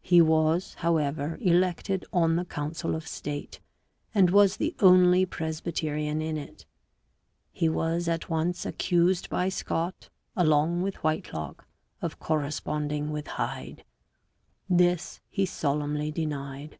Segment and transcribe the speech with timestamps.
[0.00, 3.60] He was, however, elected on the council of state,
[4.14, 6.64] and was the only Presbyterian in it;
[7.52, 11.66] he was at once accused by Scot, along with Whitelocke,
[12.00, 13.84] of corresponding with Hyde.
[14.70, 16.78] This he solemnly denied.